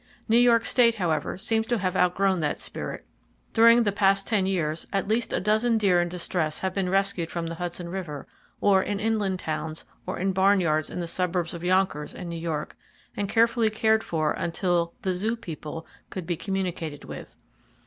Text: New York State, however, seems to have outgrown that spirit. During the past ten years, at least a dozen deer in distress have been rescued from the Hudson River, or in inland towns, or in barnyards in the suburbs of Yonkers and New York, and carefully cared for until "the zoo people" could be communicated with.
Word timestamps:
New 0.27 0.35
York 0.37 0.65
State, 0.65 0.95
however, 0.95 1.37
seems 1.37 1.67
to 1.67 1.77
have 1.77 1.95
outgrown 1.95 2.39
that 2.39 2.59
spirit. 2.59 3.05
During 3.53 3.83
the 3.83 3.91
past 3.91 4.25
ten 4.25 4.47
years, 4.47 4.87
at 4.91 5.07
least 5.07 5.31
a 5.31 5.39
dozen 5.39 5.77
deer 5.77 6.01
in 6.01 6.09
distress 6.09 6.57
have 6.57 6.73
been 6.73 6.89
rescued 6.89 7.29
from 7.29 7.45
the 7.45 7.53
Hudson 7.53 7.87
River, 7.87 8.25
or 8.59 8.81
in 8.81 8.99
inland 8.99 9.37
towns, 9.37 9.85
or 10.07 10.17
in 10.17 10.31
barnyards 10.31 10.89
in 10.89 11.01
the 11.01 11.05
suburbs 11.05 11.53
of 11.53 11.63
Yonkers 11.63 12.15
and 12.15 12.29
New 12.31 12.35
York, 12.39 12.75
and 13.15 13.29
carefully 13.29 13.69
cared 13.69 14.03
for 14.03 14.31
until 14.33 14.95
"the 15.03 15.13
zoo 15.13 15.35
people" 15.35 15.85
could 16.09 16.25
be 16.25 16.35
communicated 16.35 17.05
with. 17.05 17.37